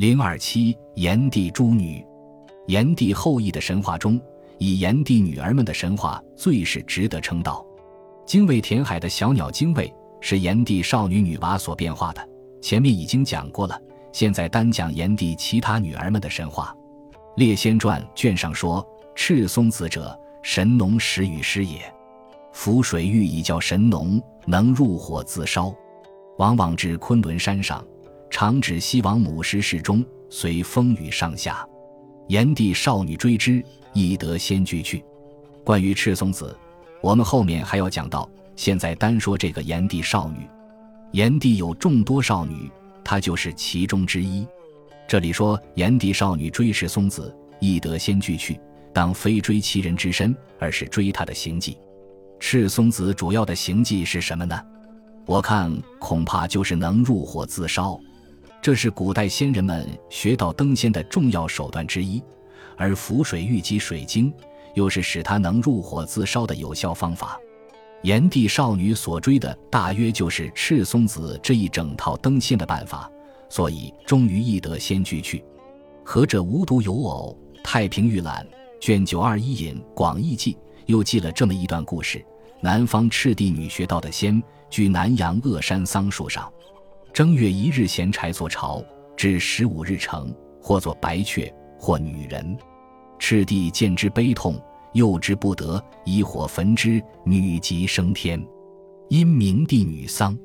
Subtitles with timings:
[0.00, 2.02] 零二七炎帝诸女，
[2.68, 4.18] 炎帝后裔的神话中，
[4.56, 7.62] 以炎帝女儿们的神话最是值得称道。
[8.24, 12.28] 精卫填海的小鸟精卫是炎帝少女女娃所变化的，
[12.62, 13.78] 前面已经讲过了。
[14.10, 16.74] 现在单讲炎帝其他女儿们的神话，
[17.36, 18.82] 《列仙传》卷上说
[19.14, 21.78] ：“赤松子者，神农始与师也。
[22.54, 25.70] 浮水玉以教神农，能入火自烧。
[26.38, 27.84] 往往至昆仑山上，
[28.30, 31.66] 常指西王母师室中，随风雨上下。
[32.28, 35.04] 炎帝少女追之，亦得先拒去。
[35.64, 36.56] 关于赤松子，
[37.02, 38.28] 我们后面还要讲到。
[38.56, 40.46] 现在单说这个炎帝少女，
[41.12, 42.70] 炎帝有众多少女。”
[43.02, 44.46] 她就是其中之一。
[45.08, 48.60] 这里说炎帝少女追赤松子，亦得先拒去，
[48.92, 51.78] 当非追其人之身，而是追他的行迹。
[52.38, 54.62] 赤松子主要的行迹是什么呢？
[55.26, 57.98] 我看恐怕就是能入火自烧，
[58.62, 62.22] 这是古代仙人们学到登仙的重要手段之一。
[62.76, 64.32] 而浮水玉及水晶，
[64.74, 67.38] 又是使他能入火自烧的有效方法。
[68.02, 73.10] 炎帝少女所追的大约就是赤松子这一整套登仙的办法，
[73.50, 75.44] 所以终于易得先拒去。
[76.02, 78.46] 何者无独有偶，《太平御览》
[78.80, 80.54] 卷九二一引《广义记》
[80.86, 82.24] 又记了这么一段故事：
[82.62, 86.50] 南方赤帝女学道的仙，居南阳恶山桑树上，
[87.12, 88.82] 正月一日闲柴作巢，
[89.16, 92.56] 至十五日成，或作白雀，或女人。
[93.18, 94.60] 赤帝见之悲痛。
[94.92, 98.44] 幼之不得，以火焚之，女即升天。
[99.08, 100.36] 因明帝女丧。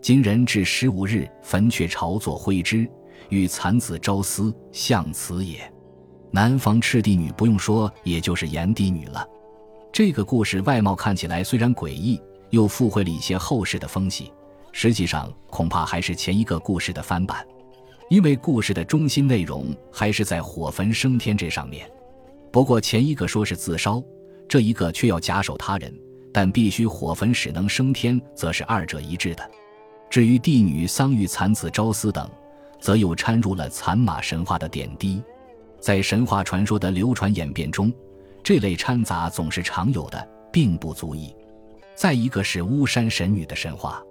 [0.00, 2.88] 今人至十五日，焚却朝作灰之，
[3.28, 5.70] 与蚕子朝思，向此也。
[6.30, 9.26] 南方赤帝女不用说，也就是炎帝女了。
[9.92, 12.18] 这个故事外貌看起来虽然诡异，
[12.48, 14.32] 又附会了一些后世的风气，
[14.72, 17.46] 实际上恐怕还是前一个故事的翻版，
[18.08, 21.88] 因为故事的中心内容还是在火焚升天这上面。
[22.50, 24.02] 不过前一个说是自烧，
[24.48, 25.94] 这一个却要假手他人，
[26.32, 29.50] 但必须火焚使能升天，则是二者一致的。
[30.10, 32.28] 至于帝女桑玉蚕子朝思等，
[32.78, 35.22] 则又掺入了蚕马神话的点滴。
[35.80, 37.92] 在神话传说的流传演变中，
[38.42, 41.34] 这类掺杂总是常有的，并不足以。
[41.94, 44.02] 再一个是巫山神女的神话，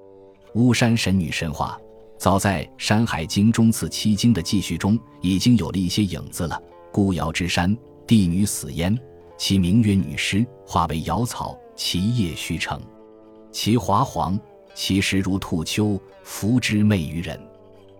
[0.53, 1.79] 巫山神女神话
[2.17, 6.62] 早在《山海经》中次七经的记叙中已经有了一些影子了。
[6.91, 7.75] 孤瑶之山。
[8.07, 8.97] 帝女死焉，
[9.38, 12.81] 其名曰女尸，化为瑶草，其叶虚成，
[13.53, 14.38] 其华黄，
[14.75, 17.40] 其实如兔丘，服之媚于人。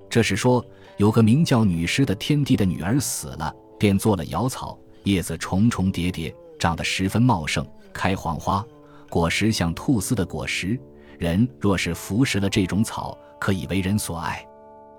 [0.10, 0.66] 这是说，
[0.98, 8.66] 有个名叫女尸的天帝的女儿死了，便做了瑶草，叶子重重叠叠，长得十分茂盛，开黄花，
[9.10, 10.78] 果实像兔丝的果实。
[11.22, 14.44] 人若是服食了这种草，可以为人所爱。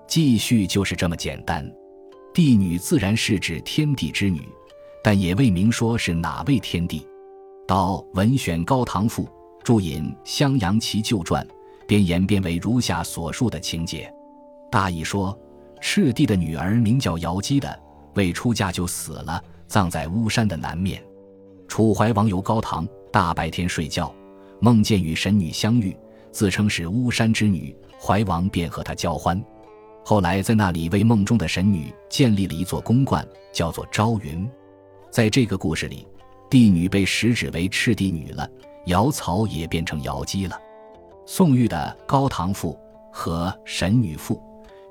[0.07, 1.69] 继续就是这么简单。
[2.33, 4.41] 帝女自然是指天帝之女。
[5.03, 7.05] 但也未明说是哪位天帝。
[7.67, 9.27] 到文选高唐赋
[9.61, 11.45] 注引《襄阳奇旧传》，
[11.85, 14.09] 便演变为如下所述的情节：
[14.71, 15.37] 大意说，
[15.81, 17.77] 赤帝的女儿名叫瑶姬的，
[18.15, 21.03] 未出嫁就死了，葬在巫山的南面。
[21.67, 24.15] 楚怀王游高唐，大白天睡觉，
[24.61, 25.93] 梦见与神女相遇，
[26.33, 29.41] 自称是巫山之女，怀王便和她交欢。
[30.03, 34.49] 后来在那里为梦中的神女建立了一座宫观，叫做朝云。
[35.11, 36.05] 在这个故事里，
[36.49, 38.49] 帝女被实指为赤帝女了，
[38.87, 40.59] 瑶草也变成瑶姬了。
[41.25, 42.73] 宋玉的《高唐赋》
[43.15, 44.35] 和《神女赋》，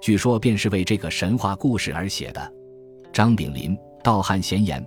[0.01, 2.53] 据说便是为这个神话故事而写的。
[3.13, 4.81] 张炳麟《道汉闲言》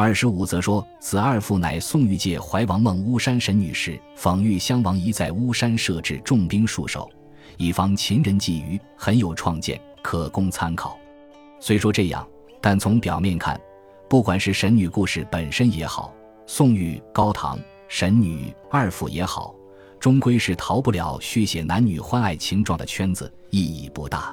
[0.00, 7.10] 二十五则说，此二赋乃宋玉借怀王梦巫山神女时，讽喻襄王宜在巫山设置重兵戍守，
[7.56, 10.96] 以防秦人觊觎，很有创建，可供参考。
[11.58, 12.24] 虽说这样，
[12.60, 13.60] 但从表面看。
[14.08, 16.14] 不管是神女故事本身也好，
[16.46, 17.58] 宋玉、高唐
[17.88, 19.52] 神女二府也好，
[19.98, 24.32] 终归是逃不了续写男女欢爱情状的圈子，意义不大。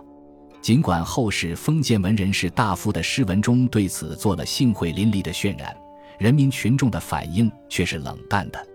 [0.65, 5.77] 尽管后世封建文人士大夫的诗文中对此做了兴会淋漓的渲染，
[6.17, 8.67] 人民群众的反应却是冷淡的。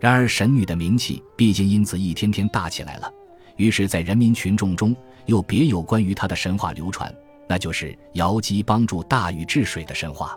[0.00, 3.08] 然而神女的名气毕竟因此一天天大起来了，
[3.56, 4.92] 于是，在人民群众中
[5.26, 7.14] 又别有关于她的神话流传。
[7.48, 10.36] 那就是瑶姬帮助大禹治水的神话。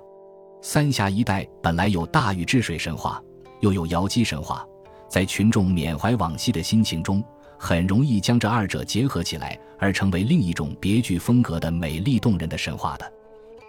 [0.62, 3.20] 三峡一带本来有大禹治水神话，
[3.62, 4.64] 又有瑶姬神话，
[5.10, 7.24] 在群众缅怀往昔的心情中，
[7.64, 13.14] 很容易将这二者结合起来，而成为另一种别具风格的美丽动人的神话的。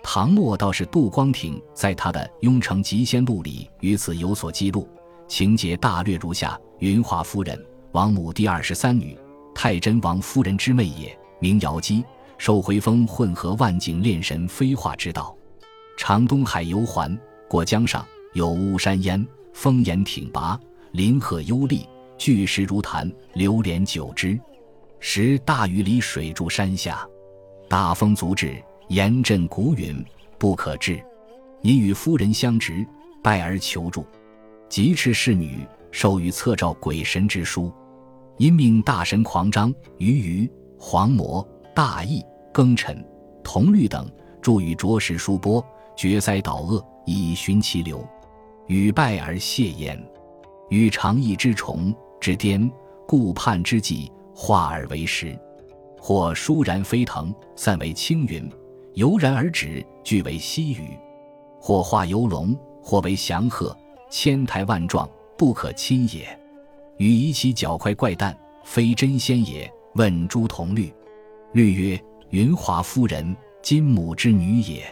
[0.02, 4.88] 唐末倒是杜光庭在他的《雍城集仙录》里于此有所记录，
[5.28, 7.62] 情节大略如下：云华夫人，
[7.92, 9.14] 王母第二十三女，
[9.54, 12.02] 太真王夫人之妹也，名瑶姬。
[12.38, 15.36] 受回风混合万景炼神飞化之道。
[15.98, 17.16] 长东海游环，
[17.46, 20.58] 过江上有巫山烟，峰岩挺拔，
[20.92, 21.86] 林壑幽丽，
[22.22, 24.38] 巨石如潭，流连九之。
[25.00, 27.04] 时大雨里水筑山下，
[27.68, 30.04] 大风足至，严阵鼓允，
[30.38, 31.02] 不可至。
[31.62, 32.86] 因与夫人相执，
[33.24, 34.06] 拜而求助。
[34.68, 37.72] 即斥侍女，授予侧照鬼神之书。
[38.38, 40.48] 因命大神狂张、鱼鱼、
[40.78, 41.44] 黄魔、
[41.74, 43.04] 大义、庚辰、
[43.42, 44.08] 铜律等
[44.40, 45.60] 助与着实书波，
[45.96, 48.06] 决塞导恶，以寻其流。
[48.68, 50.00] 与拜而谢焉。
[50.70, 52.70] 与长翼之虫之颠，
[53.04, 55.36] 顾盼之际，化而为石，
[55.98, 58.48] 或倏然飞腾，散为青云，
[58.94, 60.96] 油然而止，俱为溪雨。
[61.60, 63.76] 或化游龙，或为祥鹤，
[64.08, 66.24] 千台万状，不可亲也。
[66.96, 69.68] 与以其脚快怪诞，非真仙也。
[69.94, 70.94] 问诸同律，
[71.52, 74.84] 律曰：云华夫人，金母之女也，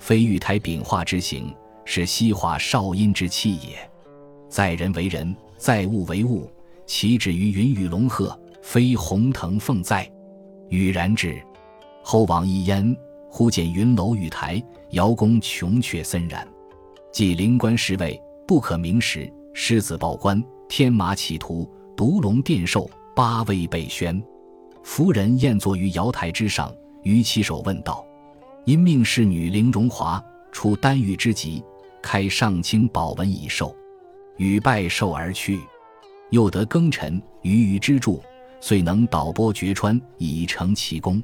[0.00, 1.54] 非玉台丙化之形，
[1.84, 3.88] 是西华少阴之气也。
[4.48, 6.50] 在人为人，在物为物，
[6.86, 10.10] 其止于云雨龙鹤，非鸿腾凤在。
[10.68, 11.42] 与然至，
[12.02, 12.96] 后往一焉，
[13.28, 14.62] 忽见云楼玉台。
[14.90, 16.46] 瑶宫琼阙森然，
[17.12, 24.22] 即灵官侍卫不可名时，狮子报官，天马企图，独龙殿兽，八位被宣。
[24.84, 26.72] 夫人宴坐于瑶台之上，
[27.02, 28.06] 于其手问道
[28.64, 30.22] ：“因命侍女凌荣华
[30.52, 31.62] 出丹玉之极，
[32.00, 33.74] 开上清宝文以授。”
[34.38, 35.58] 与拜寿而去。
[36.30, 38.22] 又得庚辰鱼鱼之助，
[38.60, 41.22] 遂能导拨绝川，以成其功。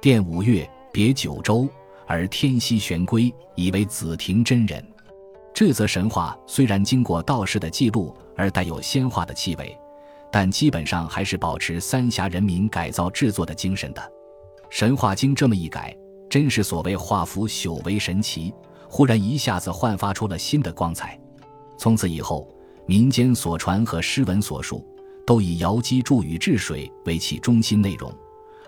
[0.00, 1.68] 殿五月，别九州。
[2.04, 4.84] 而天溪玄龟以为紫庭真人。
[5.54, 9.74] 这则神话虽然经过道士的记录而带有仙化的气味，
[10.30, 14.12] 但基本上还是保持三峡人民改造制作的精神的。
[14.68, 15.96] 神话经这么一改，
[16.28, 18.52] 真是所谓画符朽为神奇，
[18.90, 21.18] 忽然一下子焕发出了新的光彩。
[21.78, 22.46] 从此以后，
[22.86, 24.86] 民间所传和诗文所述，
[25.26, 28.12] 都以瑶姬注雨治水为其中心内容。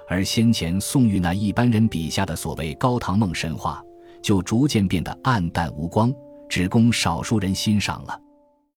[0.08, 3.82] 而先前宋玉那一般人笔下的所谓高唐梦神话，
[4.22, 6.12] 就逐渐变得暗淡无光，
[6.49, 8.20] 只供少数人欣赏了。